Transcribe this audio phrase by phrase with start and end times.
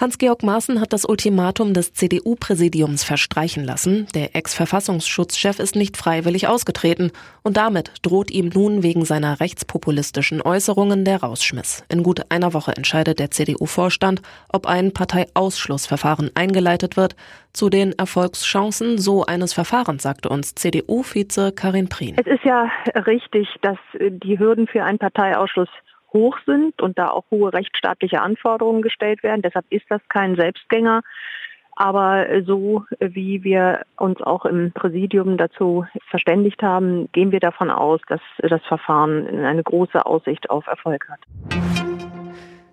[0.00, 4.08] Hans-Georg Maaßen hat das Ultimatum des CDU-Präsidiums verstreichen lassen.
[4.14, 7.12] Der Ex-Verfassungsschutzchef ist nicht freiwillig ausgetreten
[7.42, 11.84] und damit droht ihm nun wegen seiner rechtspopulistischen Äußerungen der Rausschmiss.
[11.90, 17.14] In gut einer Woche entscheidet der CDU-Vorstand, ob ein Parteiausschlussverfahren eingeleitet wird.
[17.52, 22.16] Zu den Erfolgschancen so eines Verfahrens sagte uns CDU-Vize Karin Prien.
[22.18, 25.68] Es ist ja richtig, dass die Hürden für einen Parteiausschluss
[26.12, 29.42] hoch sind und da auch hohe rechtsstaatliche Anforderungen gestellt werden.
[29.42, 31.02] Deshalb ist das kein Selbstgänger.
[31.76, 38.00] Aber so wie wir uns auch im Präsidium dazu verständigt haben, gehen wir davon aus,
[38.06, 41.20] dass das Verfahren eine große Aussicht auf Erfolg hat.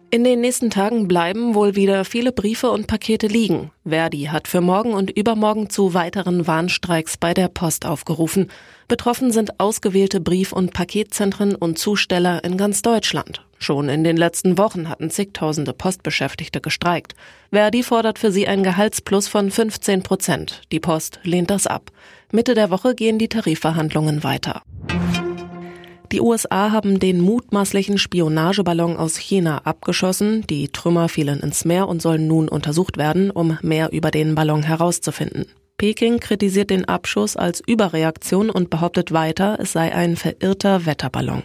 [0.09, 3.71] In den nächsten Tagen bleiben wohl wieder viele Briefe und Pakete liegen.
[3.85, 8.49] Verdi hat für morgen und übermorgen zu weiteren Warnstreiks bei der Post aufgerufen.
[8.87, 13.45] Betroffen sind ausgewählte Brief- und Paketzentren und Zusteller in ganz Deutschland.
[13.59, 17.13] Schon in den letzten Wochen hatten zigtausende Postbeschäftigte gestreikt.
[17.51, 20.61] Verdi fordert für sie ein Gehaltsplus von 15 Prozent.
[20.71, 21.91] Die Post lehnt das ab.
[22.31, 24.61] Mitte der Woche gehen die Tarifverhandlungen weiter.
[26.11, 30.45] Die USA haben den mutmaßlichen Spionageballon aus China abgeschossen.
[30.49, 34.63] Die Trümmer fielen ins Meer und sollen nun untersucht werden, um mehr über den Ballon
[34.63, 35.45] herauszufinden.
[35.77, 41.43] Peking kritisiert den Abschuss als Überreaktion und behauptet weiter, es sei ein verirrter Wetterballon.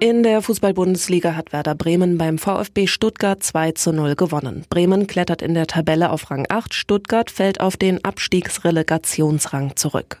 [0.00, 4.64] In der Fußball-Bundesliga hat Werder Bremen beim VfB Stuttgart 2 zu 0 gewonnen.
[4.70, 10.20] Bremen klettert in der Tabelle auf Rang 8, Stuttgart fällt auf den Abstiegsrelegationsrang zurück.